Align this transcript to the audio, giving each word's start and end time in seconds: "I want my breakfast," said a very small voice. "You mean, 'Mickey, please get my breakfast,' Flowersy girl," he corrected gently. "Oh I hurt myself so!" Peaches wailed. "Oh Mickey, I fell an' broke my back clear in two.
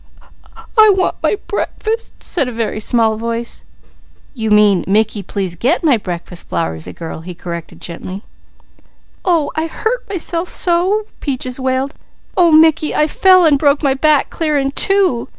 "I 0.79 0.89
want 0.97 1.17
my 1.21 1.35
breakfast," 1.45 2.23
said 2.23 2.49
a 2.49 2.51
very 2.51 2.79
small 2.79 3.17
voice. 3.17 3.63
"You 4.33 4.49
mean, 4.49 4.83
'Mickey, 4.87 5.21
please 5.21 5.53
get 5.53 5.83
my 5.83 5.95
breakfast,' 5.95 6.49
Flowersy 6.49 6.91
girl," 6.91 7.21
he 7.21 7.35
corrected 7.35 7.79
gently. 7.79 8.23
"Oh 9.23 9.51
I 9.55 9.67
hurt 9.67 10.09
myself 10.09 10.49
so!" 10.49 11.05
Peaches 11.19 11.59
wailed. 11.59 11.93
"Oh 12.35 12.51
Mickey, 12.51 12.95
I 12.95 13.05
fell 13.05 13.45
an' 13.45 13.57
broke 13.57 13.83
my 13.83 13.93
back 13.93 14.31
clear 14.31 14.57
in 14.57 14.71
two. 14.71 15.29